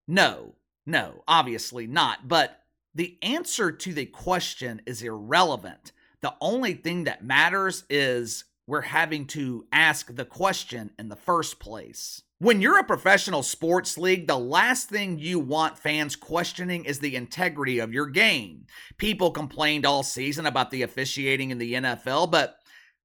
No, 0.08 0.54
no, 0.84 1.22
obviously 1.26 1.86
not. 1.86 2.28
But 2.28 2.60
the 2.94 3.18
answer 3.22 3.72
to 3.72 3.92
the 3.92 4.06
question 4.06 4.82
is 4.86 5.02
irrelevant. 5.02 5.92
The 6.22 6.34
only 6.40 6.74
thing 6.74 7.04
that 7.04 7.24
matters 7.24 7.84
is 7.90 8.44
we're 8.66 8.80
having 8.82 9.26
to 9.26 9.66
ask 9.70 10.14
the 10.14 10.24
question 10.24 10.90
in 10.98 11.08
the 11.08 11.16
first 11.16 11.60
place. 11.60 12.22
When 12.38 12.60
you're 12.60 12.78
a 12.78 12.84
professional 12.84 13.42
sports 13.42 13.96
league, 13.96 14.26
the 14.26 14.38
last 14.38 14.88
thing 14.88 15.18
you 15.18 15.38
want 15.38 15.78
fans 15.78 16.16
questioning 16.16 16.84
is 16.84 16.98
the 16.98 17.16
integrity 17.16 17.78
of 17.78 17.94
your 17.94 18.06
game. 18.06 18.66
People 18.98 19.30
complained 19.30 19.86
all 19.86 20.02
season 20.02 20.44
about 20.44 20.70
the 20.70 20.82
officiating 20.82 21.50
in 21.50 21.58
the 21.58 21.74
NFL, 21.74 22.30
but 22.30 22.58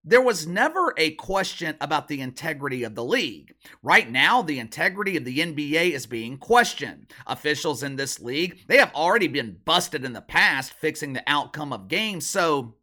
there 0.03 0.21
was 0.21 0.47
never 0.47 0.93
a 0.97 1.11
question 1.11 1.75
about 1.79 2.07
the 2.07 2.21
integrity 2.21 2.83
of 2.83 2.95
the 2.95 3.03
league. 3.03 3.53
Right 3.83 4.09
now, 4.09 4.41
the 4.41 4.59
integrity 4.59 5.15
of 5.15 5.25
the 5.25 5.39
NBA 5.39 5.91
is 5.91 6.07
being 6.07 6.37
questioned. 6.37 7.13
Officials 7.27 7.83
in 7.83 7.95
this 7.95 8.19
league, 8.19 8.61
they 8.67 8.77
have 8.77 8.93
already 8.95 9.27
been 9.27 9.57
busted 9.63 10.03
in 10.03 10.13
the 10.13 10.21
past 10.21 10.73
fixing 10.73 11.13
the 11.13 11.23
outcome 11.27 11.71
of 11.71 11.87
games, 11.87 12.25
so 12.25 12.75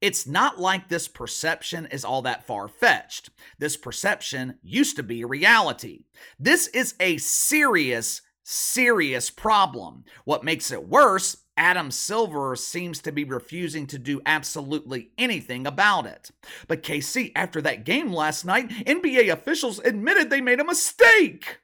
it's 0.00 0.26
not 0.26 0.60
like 0.60 0.88
this 0.88 1.08
perception 1.08 1.86
is 1.86 2.04
all 2.04 2.22
that 2.22 2.46
far 2.46 2.68
fetched. 2.68 3.30
This 3.58 3.76
perception 3.76 4.58
used 4.62 4.96
to 4.96 5.02
be 5.02 5.24
reality. 5.24 6.04
This 6.38 6.66
is 6.68 6.94
a 7.00 7.16
serious, 7.18 8.20
serious 8.42 9.30
problem. 9.30 10.04
What 10.24 10.44
makes 10.44 10.70
it 10.70 10.88
worse 10.88 11.43
Adam 11.56 11.90
Silver 11.90 12.56
seems 12.56 13.00
to 13.00 13.12
be 13.12 13.24
refusing 13.24 13.86
to 13.86 13.98
do 13.98 14.20
absolutely 14.26 15.10
anything 15.16 15.66
about 15.66 16.06
it. 16.06 16.30
But 16.66 16.82
KC, 16.82 17.32
after 17.36 17.62
that 17.62 17.84
game 17.84 18.12
last 18.12 18.44
night, 18.44 18.68
NBA 18.70 19.30
officials 19.32 19.78
admitted 19.78 20.30
they 20.30 20.40
made 20.40 20.60
a 20.60 20.64
mistake. 20.64 21.60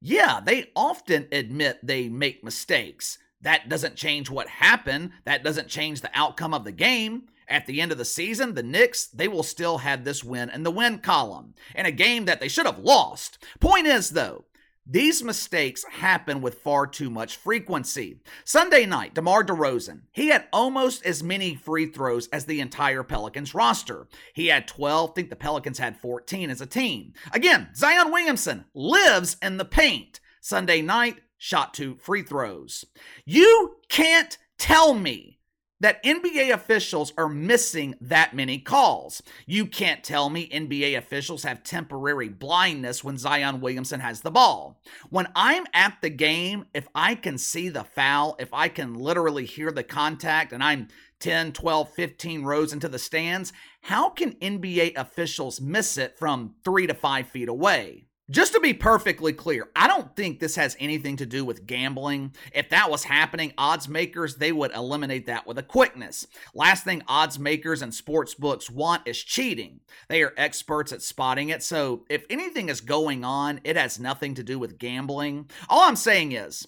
Yeah, 0.00 0.40
they 0.44 0.70
often 0.76 1.28
admit 1.32 1.80
they 1.82 2.08
make 2.08 2.44
mistakes. 2.44 3.18
That 3.40 3.68
doesn't 3.68 3.96
change 3.96 4.30
what 4.30 4.48
happened. 4.48 5.10
That 5.24 5.42
doesn't 5.42 5.68
change 5.68 6.00
the 6.00 6.10
outcome 6.14 6.54
of 6.54 6.64
the 6.64 6.72
game. 6.72 7.24
At 7.48 7.66
the 7.66 7.80
end 7.80 7.92
of 7.92 7.98
the 7.98 8.04
season, 8.04 8.54
the 8.54 8.62
Knicks, 8.62 9.06
they 9.06 9.28
will 9.28 9.42
still 9.42 9.78
have 9.78 10.04
this 10.04 10.24
win 10.24 10.48
in 10.48 10.62
the 10.62 10.70
win 10.70 10.98
column 10.98 11.54
in 11.74 11.84
a 11.84 11.90
game 11.90 12.24
that 12.24 12.40
they 12.40 12.48
should 12.48 12.66
have 12.66 12.78
lost. 12.78 13.38
Point 13.60 13.86
is, 13.86 14.10
though, 14.10 14.44
these 14.86 15.22
mistakes 15.22 15.84
happen 15.84 16.42
with 16.42 16.58
far 16.58 16.86
too 16.86 17.08
much 17.08 17.36
frequency. 17.36 18.20
Sunday 18.44 18.84
night, 18.84 19.14
DeMar 19.14 19.44
DeRozan, 19.44 20.02
he 20.12 20.28
had 20.28 20.46
almost 20.52 21.04
as 21.06 21.22
many 21.22 21.54
free 21.54 21.86
throws 21.86 22.28
as 22.28 22.44
the 22.44 22.60
entire 22.60 23.02
Pelicans 23.02 23.54
roster. 23.54 24.08
He 24.34 24.48
had 24.48 24.68
12, 24.68 25.10
I 25.10 25.12
think 25.14 25.30
the 25.30 25.36
Pelicans 25.36 25.78
had 25.78 25.96
14 25.96 26.50
as 26.50 26.60
a 26.60 26.66
team. 26.66 27.14
Again, 27.32 27.68
Zion 27.74 28.12
Williamson 28.12 28.66
lives 28.74 29.36
in 29.40 29.56
the 29.56 29.64
paint. 29.64 30.20
Sunday 30.40 30.82
night, 30.82 31.16
shot 31.38 31.72
two 31.72 31.96
free 31.96 32.22
throws. 32.22 32.84
You 33.24 33.76
can't 33.88 34.36
tell 34.58 34.94
me 34.94 35.38
that 35.80 36.02
NBA 36.04 36.52
officials 36.52 37.12
are 37.18 37.28
missing 37.28 37.94
that 38.00 38.34
many 38.34 38.58
calls. 38.58 39.22
You 39.46 39.66
can't 39.66 40.04
tell 40.04 40.30
me 40.30 40.48
NBA 40.48 40.96
officials 40.96 41.42
have 41.42 41.62
temporary 41.62 42.28
blindness 42.28 43.02
when 43.02 43.18
Zion 43.18 43.60
Williamson 43.60 44.00
has 44.00 44.20
the 44.20 44.30
ball. 44.30 44.80
When 45.10 45.28
I'm 45.34 45.66
at 45.74 45.98
the 46.00 46.10
game, 46.10 46.66
if 46.74 46.86
I 46.94 47.14
can 47.14 47.38
see 47.38 47.68
the 47.68 47.84
foul, 47.84 48.36
if 48.38 48.54
I 48.54 48.68
can 48.68 48.94
literally 48.94 49.44
hear 49.44 49.72
the 49.72 49.82
contact, 49.82 50.52
and 50.52 50.62
I'm 50.62 50.88
10, 51.20 51.52
12, 51.52 51.90
15 51.90 52.44
rows 52.44 52.72
into 52.72 52.88
the 52.88 52.98
stands, 52.98 53.52
how 53.82 54.10
can 54.10 54.32
NBA 54.34 54.96
officials 54.96 55.60
miss 55.60 55.98
it 55.98 56.18
from 56.18 56.54
three 56.64 56.86
to 56.86 56.94
five 56.94 57.28
feet 57.28 57.48
away? 57.48 58.06
Just 58.30 58.54
to 58.54 58.60
be 58.60 58.72
perfectly 58.72 59.34
clear, 59.34 59.68
I 59.76 59.86
don't 59.86 60.16
think 60.16 60.40
this 60.40 60.56
has 60.56 60.78
anything 60.80 61.16
to 61.16 61.26
do 61.26 61.44
with 61.44 61.66
gambling. 61.66 62.34
If 62.54 62.70
that 62.70 62.90
was 62.90 63.04
happening, 63.04 63.52
odds 63.58 63.86
makers, 63.86 64.36
they 64.36 64.50
would 64.50 64.72
eliminate 64.72 65.26
that 65.26 65.46
with 65.46 65.58
a 65.58 65.62
quickness. 65.62 66.26
Last 66.54 66.84
thing 66.84 67.02
odds 67.06 67.38
makers 67.38 67.82
and 67.82 67.92
sports 67.92 68.34
books 68.34 68.70
want 68.70 69.06
is 69.06 69.22
cheating. 69.22 69.80
They 70.08 70.22
are 70.22 70.32
experts 70.38 70.90
at 70.90 71.02
spotting 71.02 71.50
it. 71.50 71.62
So 71.62 72.06
if 72.08 72.24
anything 72.30 72.70
is 72.70 72.80
going 72.80 73.24
on, 73.24 73.60
it 73.62 73.76
has 73.76 74.00
nothing 74.00 74.34
to 74.36 74.42
do 74.42 74.58
with 74.58 74.78
gambling. 74.78 75.50
All 75.68 75.82
I'm 75.82 75.94
saying 75.94 76.32
is, 76.32 76.66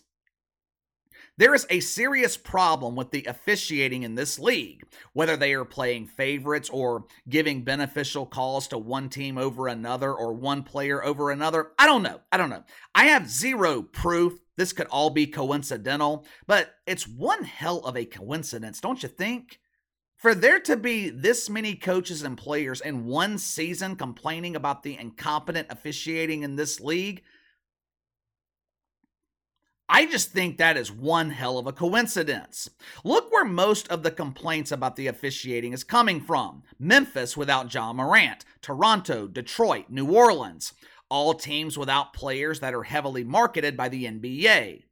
there 1.38 1.54
is 1.54 1.66
a 1.68 1.80
serious 1.80 2.36
problem 2.36 2.96
with 2.96 3.10
the 3.10 3.24
officiating 3.24 4.02
in 4.02 4.14
this 4.14 4.38
league, 4.38 4.84
whether 5.12 5.36
they 5.36 5.52
are 5.52 5.64
playing 5.64 6.06
favorites 6.06 6.70
or 6.70 7.04
giving 7.28 7.62
beneficial 7.62 8.26
calls 8.26 8.68
to 8.68 8.78
one 8.78 9.08
team 9.08 9.36
over 9.38 9.68
another 9.68 10.12
or 10.12 10.32
one 10.32 10.62
player 10.62 11.04
over 11.04 11.30
another. 11.30 11.72
I 11.78 11.86
don't 11.86 12.02
know. 12.02 12.20
I 12.32 12.36
don't 12.36 12.50
know. 12.50 12.64
I 12.94 13.06
have 13.06 13.28
zero 13.28 13.82
proof 13.82 14.38
this 14.56 14.72
could 14.72 14.86
all 14.86 15.10
be 15.10 15.26
coincidental, 15.26 16.24
but 16.46 16.74
it's 16.86 17.06
one 17.06 17.44
hell 17.44 17.78
of 17.80 17.96
a 17.96 18.06
coincidence, 18.06 18.80
don't 18.80 19.02
you 19.02 19.08
think? 19.08 19.60
For 20.16 20.34
there 20.34 20.60
to 20.60 20.78
be 20.78 21.10
this 21.10 21.50
many 21.50 21.74
coaches 21.74 22.22
and 22.22 22.38
players 22.38 22.80
in 22.80 23.04
one 23.04 23.36
season 23.36 23.96
complaining 23.96 24.56
about 24.56 24.82
the 24.82 24.98
incompetent 24.98 25.68
officiating 25.70 26.42
in 26.42 26.56
this 26.56 26.80
league, 26.80 27.22
I 29.88 30.06
just 30.06 30.32
think 30.32 30.58
that 30.58 30.76
is 30.76 30.90
one 30.90 31.30
hell 31.30 31.58
of 31.58 31.66
a 31.66 31.72
coincidence. 31.72 32.68
Look 33.04 33.30
where 33.30 33.44
most 33.44 33.88
of 33.88 34.02
the 34.02 34.10
complaints 34.10 34.72
about 34.72 34.96
the 34.96 35.06
officiating 35.06 35.72
is 35.72 35.84
coming 35.84 36.20
from 36.20 36.64
Memphis 36.78 37.36
without 37.36 37.72
Ja 37.72 37.92
Morant, 37.92 38.44
Toronto, 38.62 39.28
Detroit, 39.28 39.84
New 39.88 40.10
Orleans, 40.10 40.72
all 41.08 41.34
teams 41.34 41.78
without 41.78 42.12
players 42.12 42.58
that 42.60 42.74
are 42.74 42.82
heavily 42.82 43.22
marketed 43.22 43.76
by 43.76 43.88
the 43.88 44.06
NBA. 44.06 44.82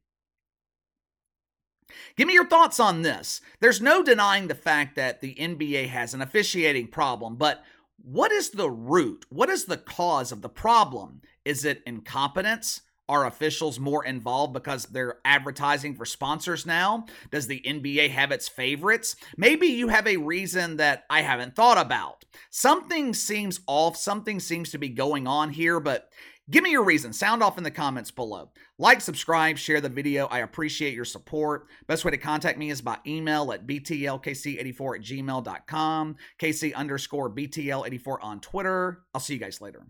Give 2.15 2.27
me 2.27 2.33
your 2.33 2.47
thoughts 2.47 2.79
on 2.79 3.01
this. 3.01 3.41
There's 3.59 3.81
no 3.81 4.01
denying 4.01 4.47
the 4.47 4.55
fact 4.55 4.95
that 4.95 5.19
the 5.19 5.35
NBA 5.35 5.89
has 5.89 6.13
an 6.13 6.21
officiating 6.21 6.87
problem, 6.87 7.35
but 7.35 7.63
what 8.01 8.31
is 8.31 8.51
the 8.51 8.69
root? 8.69 9.25
What 9.29 9.49
is 9.49 9.65
the 9.65 9.77
cause 9.77 10.31
of 10.31 10.41
the 10.41 10.49
problem? 10.49 11.21
Is 11.43 11.65
it 11.65 11.83
incompetence? 11.85 12.81
Are 13.07 13.27
officials 13.27 13.79
more 13.79 14.03
involved 14.03 14.53
because 14.53 14.85
they're 14.85 15.19
advertising 15.23 15.93
for 15.93 16.05
sponsors 16.05 16.65
now? 16.65 17.05
Does 17.31 17.45
the 17.45 17.61
NBA 17.63 18.09
have 18.09 18.31
its 18.31 18.47
favorites? 18.47 19.15
Maybe 19.37 19.67
you 19.67 19.89
have 19.89 20.07
a 20.07 20.17
reason 20.17 20.77
that 20.77 21.03
I 21.07 21.21
haven't 21.21 21.55
thought 21.55 21.77
about. 21.77 22.25
Something 22.49 23.13
seems 23.13 23.59
off, 23.67 23.95
something 23.95 24.39
seems 24.39 24.71
to 24.71 24.79
be 24.79 24.89
going 24.89 25.27
on 25.27 25.51
here, 25.51 25.79
but 25.79 26.09
give 26.49 26.63
me 26.63 26.71
your 26.71 26.83
reason. 26.83 27.13
Sound 27.13 27.43
off 27.43 27.59
in 27.59 27.63
the 27.63 27.69
comments 27.69 28.09
below. 28.09 28.49
Like, 28.79 29.01
subscribe, 29.01 29.59
share 29.59 29.81
the 29.81 29.89
video. 29.89 30.25
I 30.25 30.39
appreciate 30.39 30.95
your 30.95 31.05
support. 31.05 31.67
Best 31.85 32.05
way 32.05 32.11
to 32.11 32.17
contact 32.17 32.57
me 32.57 32.71
is 32.71 32.81
by 32.81 32.97
email 33.05 33.51
at 33.51 33.67
btlkc84 33.67 34.95
at 34.95 35.01
gmail.com, 35.03 36.15
kc 36.39 36.73
underscore 36.73 37.29
btl84 37.29 38.17
on 38.21 38.39
Twitter. 38.39 39.03
I'll 39.13 39.21
see 39.21 39.35
you 39.35 39.39
guys 39.39 39.61
later. 39.61 39.85